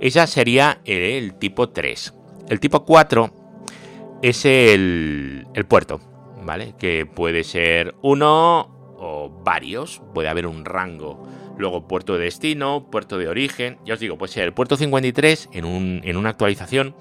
Esa 0.00 0.26
sería 0.26 0.80
el, 0.84 1.34
tipo 1.34 1.70
3. 1.70 2.14
El 2.48 2.60
tipo 2.60 2.84
4 2.84 4.20
es 4.22 4.44
el, 4.44 5.46
el 5.54 5.64
puerto, 5.64 6.00
¿vale? 6.44 6.74
Que 6.78 7.06
puede 7.06 7.42
ser 7.42 7.94
uno 8.02 8.96
o 8.98 9.30
varios, 9.44 10.02
puede 10.12 10.28
haber 10.28 10.46
un 10.46 10.64
rango 10.64 11.26
luego 11.58 11.86
puerto 11.86 12.16
de 12.16 12.24
destino, 12.24 12.90
puerto 12.90 13.18
de 13.18 13.28
origen, 13.28 13.78
ya 13.84 13.94
os 13.94 14.00
digo, 14.00 14.18
puede 14.18 14.32
ser 14.32 14.44
el 14.44 14.52
puerto 14.52 14.76
53 14.76 15.50
en, 15.52 15.64
un, 15.64 16.00
en 16.04 16.16
una 16.16 16.30
actualización, 16.30 16.94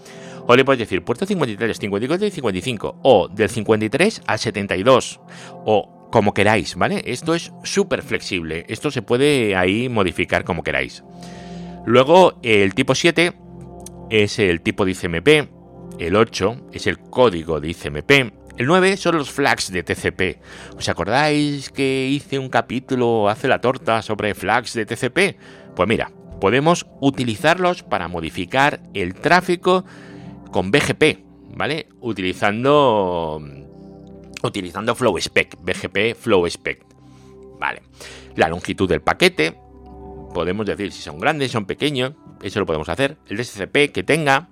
o 0.45 0.55
le 0.55 0.65
podéis 0.65 0.79
decir 0.79 1.03
puerto 1.03 1.25
53, 1.25 1.77
54 1.77 2.27
y 2.27 2.31
55, 2.31 2.99
o 3.03 3.27
del 3.29 3.49
53 3.49 4.21
al 4.27 4.39
72, 4.39 5.19
o 5.65 6.09
como 6.11 6.33
queráis, 6.33 6.75
¿vale? 6.75 7.01
Esto 7.05 7.33
es 7.33 7.51
súper 7.63 8.03
flexible, 8.03 8.65
esto 8.67 8.91
se 8.91 9.01
puede 9.01 9.55
ahí 9.55 9.89
modificar 9.89 10.43
como 10.43 10.63
queráis. 10.63 11.03
Luego 11.85 12.39
el 12.43 12.75
tipo 12.75 12.93
7 12.93 13.33
es 14.09 14.39
el 14.39 14.61
tipo 14.61 14.85
de 14.85 14.91
ICMP, 14.91 15.49
el 15.99 16.15
8 16.15 16.67
es 16.71 16.87
el 16.87 16.99
código 16.99 17.59
de 17.59 17.69
ICMP, 17.69 18.42
el 18.57 18.67
9 18.67 18.97
son 18.97 19.17
los 19.17 19.31
flags 19.31 19.71
de 19.71 19.83
TCP. 19.83 20.39
¿Os 20.77 20.87
acordáis 20.89 21.69
que 21.69 22.07
hice 22.07 22.37
un 22.37 22.49
capítulo 22.49 23.29
hace 23.29 23.47
la 23.47 23.61
torta 23.61 24.01
sobre 24.01 24.35
flags 24.35 24.73
de 24.73 24.85
TCP? 24.85 25.37
Pues 25.75 25.89
mira, 25.89 26.11
podemos 26.39 26.85
utilizarlos 27.01 27.83
para 27.83 28.07
modificar 28.07 28.81
el 28.93 29.15
tráfico 29.15 29.85
con 30.51 30.71
BGP, 30.71 31.19
¿vale? 31.55 31.87
Utilizando 31.99 33.41
utilizando 34.43 34.93
FlowSpec, 34.93 35.57
BGP 35.61 36.15
FlowSpec. 36.15 36.85
Vale. 37.59 37.81
La 38.35 38.49
longitud 38.49 38.89
del 38.89 39.01
paquete, 39.01 39.57
podemos 40.33 40.65
decir 40.65 40.91
si 40.91 41.01
son 41.01 41.17
grandes, 41.17 41.51
son 41.51 41.65
pequeños, 41.65 42.13
eso 42.41 42.59
lo 42.59 42.65
podemos 42.65 42.89
hacer. 42.89 43.17
El 43.29 43.37
DSCP 43.37 43.91
que 43.93 44.03
tenga, 44.03 44.49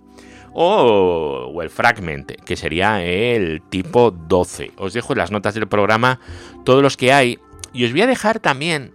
o, 0.53 1.59
el 1.61 1.69
fragment, 1.69 2.31
que 2.43 2.55
sería 2.55 3.03
el 3.03 3.61
tipo 3.69 4.11
12. 4.11 4.71
Os 4.77 4.93
dejo 4.93 5.13
en 5.13 5.19
las 5.19 5.31
notas 5.31 5.53
del 5.53 5.67
programa 5.67 6.19
todos 6.65 6.81
los 6.81 6.97
que 6.97 7.13
hay 7.13 7.39
y 7.73 7.85
os 7.85 7.91
voy 7.91 8.01
a 8.01 8.07
dejar 8.07 8.39
también 8.39 8.93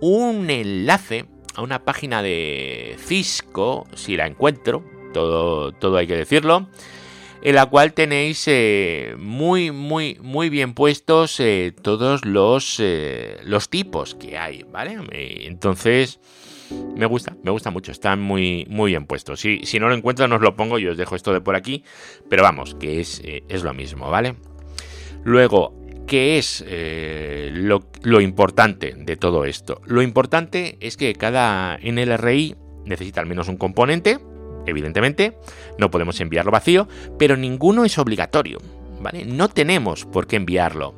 un 0.00 0.50
enlace 0.50 1.26
a 1.54 1.62
una 1.62 1.84
página 1.84 2.22
de 2.22 2.96
Cisco, 2.98 3.86
si 3.94 4.16
la 4.16 4.26
encuentro, 4.26 4.84
todo, 5.12 5.72
todo 5.72 5.96
hay 5.96 6.06
que 6.06 6.16
decirlo, 6.16 6.68
en 7.42 7.54
la 7.54 7.66
cual 7.66 7.92
tenéis 7.92 8.44
eh, 8.46 9.14
muy, 9.18 9.70
muy, 9.70 10.18
muy 10.22 10.48
bien 10.48 10.72
puestos 10.72 11.38
eh, 11.40 11.74
todos 11.82 12.24
los, 12.24 12.76
eh, 12.80 13.36
los 13.44 13.68
tipos 13.68 14.14
que 14.14 14.38
hay, 14.38 14.64
¿vale? 14.64 14.98
Entonces, 15.12 16.18
me 16.96 17.06
gusta, 17.06 17.36
me 17.42 17.50
gusta 17.50 17.70
mucho, 17.70 17.92
están 17.92 18.20
muy, 18.20 18.66
muy 18.68 18.92
bien 18.92 19.06
puestos. 19.06 19.40
Si, 19.40 19.60
si 19.64 19.78
no 19.78 19.88
lo 19.88 19.94
encuentro, 19.94 20.28
no 20.28 20.36
os 20.36 20.42
lo 20.42 20.56
pongo 20.56 20.78
y 20.78 20.86
os 20.86 20.96
dejo 20.96 21.16
esto 21.16 21.32
de 21.32 21.40
por 21.40 21.56
aquí, 21.56 21.84
pero 22.28 22.42
vamos, 22.42 22.74
que 22.74 23.00
es, 23.00 23.20
eh, 23.24 23.44
es 23.48 23.62
lo 23.62 23.74
mismo, 23.74 24.10
¿vale? 24.10 24.36
Luego, 25.24 25.74
¿qué 26.06 26.38
es 26.38 26.64
eh, 26.66 27.50
lo, 27.52 27.84
lo, 28.02 28.20
importante 28.20 28.94
de 28.96 29.16
todo 29.16 29.44
esto? 29.44 29.80
Lo 29.84 30.02
importante 30.02 30.76
es 30.80 30.96
que 30.96 31.14
cada 31.14 31.78
NLRI 31.78 32.56
necesita 32.84 33.20
al 33.20 33.26
menos 33.26 33.48
un 33.48 33.56
componente, 33.56 34.18
evidentemente, 34.66 35.36
no 35.78 35.90
podemos 35.90 36.20
enviarlo 36.20 36.52
vacío, 36.52 36.88
pero 37.18 37.36
ninguno 37.36 37.84
es 37.84 37.98
obligatorio, 37.98 38.58
¿vale? 39.00 39.24
No 39.24 39.48
tenemos 39.48 40.04
por 40.04 40.26
qué 40.26 40.36
enviarlo. 40.36 40.94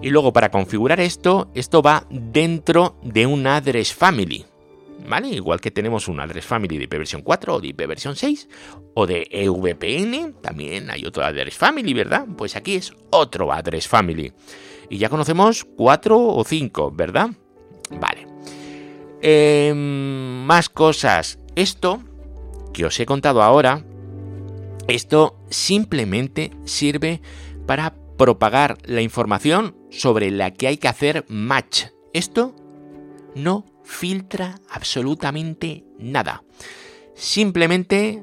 Y 0.00 0.10
luego 0.10 0.32
para 0.32 0.50
configurar 0.50 1.00
esto, 1.00 1.50
esto 1.54 1.82
va 1.82 2.06
dentro 2.08 2.96
de 3.02 3.26
un 3.26 3.46
address 3.48 3.92
family, 3.92 4.46
¿vale? 5.06 5.28
Igual 5.28 5.60
que 5.60 5.70
tenemos 5.70 6.08
un 6.08 6.20
address 6.20 6.46
family 6.46 6.78
de 6.78 6.84
IP 6.84 6.92
versión 6.98 7.22
4 7.22 7.54
o 7.54 7.60
de 7.60 7.68
IP 7.68 7.86
versión 7.86 8.16
6 8.16 8.48
o 8.94 9.06
de 9.06 9.26
EVPN, 9.30 10.34
también 10.40 10.90
hay 10.90 11.04
otro 11.04 11.24
address 11.24 11.56
family, 11.56 11.94
¿verdad? 11.94 12.26
Pues 12.36 12.56
aquí 12.56 12.74
es 12.74 12.92
otro 13.10 13.52
address 13.52 13.86
family. 13.88 14.32
Y 14.90 14.98
ya 14.98 15.08
conocemos 15.08 15.64
4 15.76 16.18
o 16.18 16.44
5, 16.44 16.92
¿verdad? 16.92 17.30
Vale. 17.90 18.26
Em, 19.20 20.44
más 20.44 20.68
cosas. 20.68 21.38
Esto 21.54 22.02
que 22.72 22.84
os 22.84 22.98
he 23.00 23.06
contado 23.06 23.42
ahora, 23.42 23.84
esto 24.86 25.38
simplemente 25.50 26.52
sirve 26.64 27.20
para 27.66 27.94
propagar 28.16 28.78
la 28.84 29.02
información 29.02 29.76
sobre 29.90 30.30
la 30.30 30.52
que 30.52 30.68
hay 30.68 30.76
que 30.76 30.88
hacer 30.88 31.24
match. 31.28 31.86
Esto 32.12 32.54
no 33.34 33.64
filtra 33.88 34.60
absolutamente 34.68 35.82
nada. 35.98 36.44
Simplemente 37.14 38.22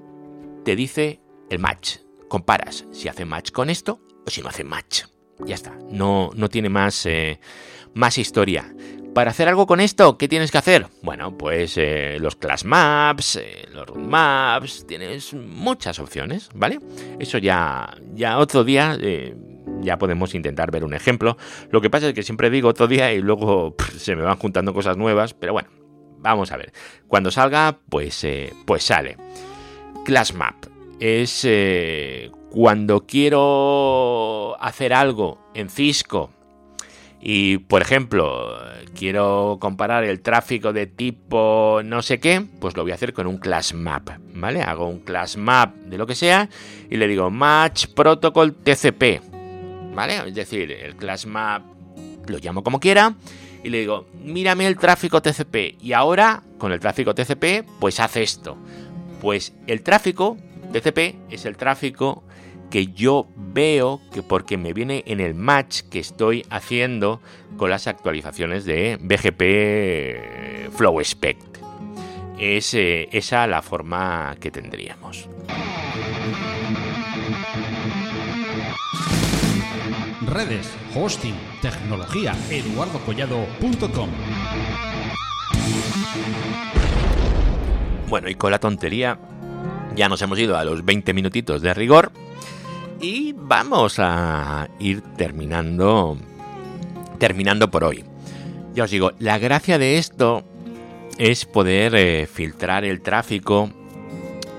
te 0.64 0.76
dice 0.76 1.20
el 1.50 1.60
match. 1.60 1.98
Comparas 2.30 2.86
si 2.92 3.08
hace 3.08 3.26
match 3.26 3.52
con 3.52 3.70
esto 3.70 4.00
o 4.26 4.30
si 4.30 4.42
no 4.42 4.50
hace 4.50 4.64
match. 4.64 5.04
Ya 5.46 5.56
está. 5.56 5.78
No, 5.90 6.30
no 6.36 6.50
tiene 6.50 6.70
más, 6.70 7.06
eh, 7.08 7.40
más 7.94 8.18
historia. 8.18 8.74
Para 9.14 9.32
hacer 9.32 9.48
algo 9.48 9.66
con 9.66 9.80
esto, 9.80 10.18
¿qué 10.18 10.28
tienes 10.28 10.52
que 10.52 10.58
hacer? 10.60 10.88
Bueno, 11.02 11.38
pues 11.38 11.78
eh, 11.78 12.18
los 12.20 12.36
class 12.36 12.64
maps, 12.64 13.38
eh, 13.38 13.68
los 13.74 13.88
root 13.88 14.06
maps, 14.06 14.86
tienes 14.88 15.34
muchas 15.34 16.00
opciones, 16.00 16.50
¿vale? 16.54 16.80
Eso 17.20 17.38
ya, 17.38 17.98
ya 18.14 18.38
otro 18.38 18.64
día 18.64 18.98
ya 19.86 19.98
podemos 19.98 20.36
intentar 20.36 20.72
ver 20.72 20.84
un 20.84 20.94
ejemplo. 20.94 21.38
Lo 21.72 21.80
que 21.80 21.90
pasa 21.90 22.10
es 22.10 22.14
que 22.14 22.24
siempre 22.24 22.50
digo 22.50 22.70
otro 22.70 22.88
día 22.88 23.14
y 23.14 23.22
luego 23.22 23.76
se 23.98 24.16
me 24.16 24.24
van 24.24 24.38
juntando 24.38 24.74
cosas 24.74 24.98
nuevas, 24.98 25.34
pero 25.34 25.54
bueno, 25.54 25.70
vamos 26.20 26.52
a 26.52 26.58
ver. 26.58 26.74
Cuando 27.08 27.32
salga, 27.32 27.78
pues, 27.90 28.28
pues 28.66 28.84
sale. 28.84 29.18
Class 30.04 30.34
map 30.34 30.56
es 31.00 31.48
cuando 32.50 33.06
quiero 33.06 34.56
hacer 34.62 34.94
algo 34.94 35.40
en 35.54 35.70
Cisco 35.70 36.32
y, 37.20 37.58
por 37.58 37.82
ejemplo, 37.82 38.56
quiero 38.98 39.58
comparar 39.60 40.04
el 40.04 40.22
tráfico 40.22 40.72
de 40.74 40.86
tipo 40.86 41.82
no 41.84 42.04
sé 42.04 42.20
qué, 42.20 42.46
pues 42.60 42.78
lo 42.78 42.84
voy 42.84 42.92
a 42.92 42.96
hacer 42.96 43.14
con 43.14 43.26
un 43.26 43.40
class 43.40 43.74
map, 43.74 44.10
¿vale? 44.34 44.62
Hago 44.62 44.88
un 44.88 45.00
class 45.00 45.36
map 45.36 45.76
de 45.76 45.98
lo 45.98 46.06
que 46.06 46.14
sea 46.14 46.48
y 46.90 46.98
le 46.98 47.08
digo 47.08 47.32
match 47.32 47.88
protocol 47.96 48.54
TCP, 48.54 49.22
¿vale? 49.96 50.28
Es 50.28 50.36
decir, 50.36 50.72
el 50.72 50.96
class 50.96 51.26
map 51.26 51.64
lo 52.28 52.38
llamo 52.38 52.64
como 52.64 52.80
quiera 52.80 53.16
y 53.64 53.70
le 53.70 53.80
digo, 53.80 54.08
mírame 54.22 54.68
el 54.68 54.78
tráfico 54.78 55.22
TCP 55.22 55.82
y 55.82 55.94
ahora 55.94 56.44
con 56.58 56.72
el 56.72 56.80
tráfico 56.80 57.16
TCP 57.16 57.66
pues 57.80 58.00
hace 58.00 58.22
esto. 58.22 58.58
Pues 59.22 59.54
el 59.66 59.82
tráfico 59.82 60.38
TCP 60.72 61.32
es 61.32 61.46
el 61.46 61.58
tráfico 61.58 62.24
que 62.70 62.88
yo 62.88 63.28
veo 63.36 64.02
que 64.14 64.22
porque 64.22 64.58
me 64.58 64.74
viene 64.74 65.04
en 65.08 65.20
el 65.20 65.34
match 65.34 65.82
que 65.90 66.00
estoy 66.00 66.46
haciendo 66.50 67.22
con 67.58 67.70
las 67.70 67.88
actualizaciones 67.88 68.66
de 68.66 68.98
BGP 69.02 70.76
Flow 70.76 71.00
Spec. 71.00 71.38
Es 72.38 72.74
eh, 72.74 73.08
esa 73.14 73.48
la 73.48 73.62
forma 73.62 74.36
que 74.42 74.52
tendríamos. 74.52 75.30
Redes, 80.28 80.68
hosting, 80.96 81.36
tecnología, 81.62 82.36
eduardocollado.com. 82.50 84.10
Bueno, 88.10 88.30
y 88.30 88.36
con 88.36 88.50
la 88.50 88.60
tontería 88.60 89.20
ya 89.96 90.10
nos 90.10 90.22
hemos 90.24 90.40
ido 90.40 90.58
a 90.58 90.64
los 90.64 90.84
20 90.84 91.14
minutitos 91.14 91.62
de 91.62 91.74
rigor. 91.76 92.12
Y 93.00 93.34
vamos 93.38 93.98
a 94.00 94.68
ir 94.80 95.02
terminando 95.16 96.18
terminando 97.20 97.70
por 97.70 97.84
hoy. 97.84 98.04
Ya 98.74 98.86
os 98.86 98.92
digo, 98.92 99.12
la 99.20 99.38
gracia 99.38 99.78
de 99.78 99.98
esto 99.98 100.44
es 101.18 101.46
poder 101.46 101.94
eh, 101.96 102.28
filtrar 102.28 102.84
el 102.84 103.02
tráfico 103.02 103.70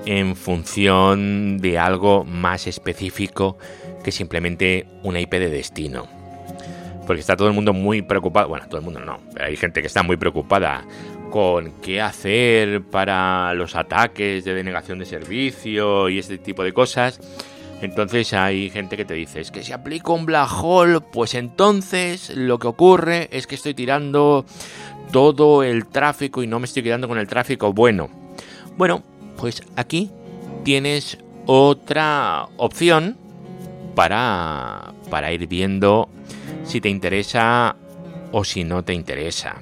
en 0.04 0.36
función 0.36 1.58
de 1.58 1.78
algo 1.78 2.24
más 2.24 2.66
específico 2.68 3.58
que 4.06 4.12
simplemente 4.12 4.86
una 5.02 5.18
IP 5.18 5.32
de 5.32 5.50
destino. 5.50 6.06
Porque 7.08 7.18
está 7.18 7.36
todo 7.36 7.48
el 7.48 7.54
mundo 7.54 7.72
muy 7.72 8.02
preocupado, 8.02 8.46
bueno, 8.46 8.68
todo 8.68 8.78
el 8.78 8.84
mundo 8.84 9.00
no, 9.00 9.18
hay 9.40 9.56
gente 9.56 9.80
que 9.80 9.88
está 9.88 10.04
muy 10.04 10.16
preocupada 10.16 10.84
con 11.32 11.72
qué 11.82 12.00
hacer 12.00 12.82
para 12.82 13.52
los 13.54 13.74
ataques 13.74 14.44
de 14.44 14.54
denegación 14.54 15.00
de 15.00 15.06
servicio 15.06 16.08
y 16.08 16.20
este 16.20 16.38
tipo 16.38 16.62
de 16.62 16.72
cosas. 16.72 17.18
Entonces 17.82 18.32
hay 18.32 18.70
gente 18.70 18.96
que 18.96 19.04
te 19.04 19.14
dice, 19.14 19.40
es 19.40 19.50
que 19.50 19.64
si 19.64 19.72
aplico 19.72 20.14
un 20.14 20.24
black 20.24 20.50
hole, 20.62 21.00
pues 21.00 21.34
entonces 21.34 22.30
lo 22.30 22.60
que 22.60 22.68
ocurre 22.68 23.28
es 23.32 23.48
que 23.48 23.56
estoy 23.56 23.74
tirando 23.74 24.46
todo 25.10 25.64
el 25.64 25.88
tráfico 25.88 26.44
y 26.44 26.46
no 26.46 26.60
me 26.60 26.66
estoy 26.66 26.84
quedando 26.84 27.08
con 27.08 27.18
el 27.18 27.26
tráfico 27.26 27.72
bueno. 27.72 28.08
Bueno, 28.76 29.02
pues 29.36 29.64
aquí 29.74 30.12
tienes 30.62 31.18
otra 31.46 32.46
opción 32.56 33.25
para, 33.96 34.92
para 35.10 35.32
ir 35.32 35.48
viendo 35.48 36.08
si 36.64 36.80
te 36.80 36.88
interesa 36.88 37.74
o 38.30 38.44
si 38.44 38.62
no 38.62 38.84
te 38.84 38.92
interesa. 38.92 39.56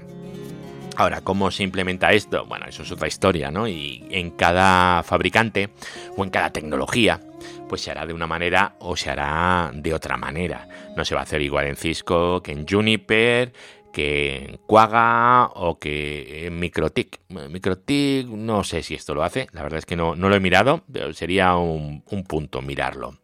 Ahora, 0.97 1.23
¿cómo 1.23 1.51
se 1.51 1.63
implementa 1.63 2.13
esto? 2.13 2.45
Bueno, 2.47 2.67
eso 2.69 2.83
es 2.83 2.93
otra 2.93 3.09
historia, 3.09 3.51
¿no? 3.51 3.67
Y 3.67 4.05
en 4.11 4.31
cada 4.31 5.03
fabricante 5.03 5.71
o 6.17 6.25
en 6.25 6.31
cada 6.31 6.51
tecnología 6.51 7.21
pues 7.69 7.83
se 7.83 7.91
hará 7.91 8.07
de 8.07 8.13
una 8.13 8.27
manera 8.27 8.75
o 8.81 8.97
se 8.97 9.11
hará 9.11 9.71
de 9.75 9.95
otra 9.95 10.17
manera. 10.17 10.69
No 10.97 11.05
se 11.05 11.15
va 11.15 11.23
a 11.23 11.25
hacer 11.25 11.41
igual 11.41 11.67
en 11.67 11.77
Cisco 11.77 12.43
que 12.43 12.53
en 12.53 12.67
Juniper, 12.69 13.53
que 13.93 14.37
en 14.37 14.59
Quagga 14.67 15.47
o 15.55 15.79
que 15.79 16.47
en 16.47 16.59
Microtik. 16.59 17.21
Microtik 17.29 18.27
no 18.29 18.65
sé 18.65 18.83
si 18.83 18.95
esto 18.95 19.15
lo 19.15 19.23
hace, 19.23 19.49
la 19.53 19.63
verdad 19.63 19.79
es 19.79 19.87
que 19.87 19.97
no, 19.97 20.15
lo 20.15 20.35
he 20.35 20.41
mirado, 20.41 20.83
pero 20.93 21.13
sería 21.13 21.57
un 21.57 22.03
punto 22.03 22.63
mirarlo. 22.63 23.19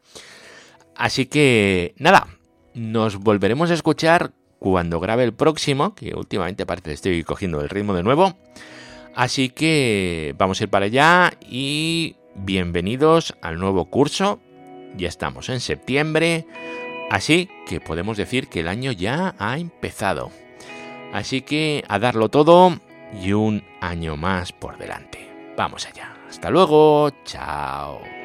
Así 1.01 1.25
que 1.25 1.95
nada, 1.97 2.29
nos 2.75 3.17
volveremos 3.17 3.71
a 3.71 3.75
escuchar 3.75 4.33
cuando 4.59 5.01
grabe 5.01 5.25
el 5.25 5.33
próximo, 5.33 5.95
que 5.95 6.15
últimamente 6.15 6.67
parece 6.67 6.91
que 6.91 6.93
estoy 6.93 7.25
cogiendo 7.25 7.63
el 7.63 7.71
ritmo 7.71 7.95
de 7.95 8.03
nuevo. 8.03 8.37
Así 9.15 9.49
que 9.49 10.35
vamos 10.37 10.61
a 10.61 10.65
ir 10.65 10.69
para 10.69 10.85
allá 10.85 11.33
y 11.41 12.17
bienvenidos 12.35 13.35
al 13.41 13.59
nuevo 13.59 13.87
curso. 13.87 14.41
Ya 14.95 15.09
estamos 15.09 15.49
en 15.49 15.61
septiembre, 15.61 16.47
así 17.11 17.49
que 17.67 17.81
podemos 17.81 18.19
decir 18.19 18.49
que 18.49 18.61
el 18.61 18.69
año 18.69 18.93
ya 18.93 19.35
ha 19.39 19.57
empezado. 19.57 20.31
Así 21.15 21.41
que 21.41 21.83
a 21.89 21.99
darlo 21.99 22.29
todo 22.29 22.79
y 23.25 23.33
un 23.33 23.65
año 23.81 24.19
más 24.19 24.53
por 24.53 24.77
delante. 24.77 25.31
Vamos 25.57 25.87
allá. 25.87 26.15
Hasta 26.29 26.51
luego. 26.51 27.11
Chao. 27.25 28.20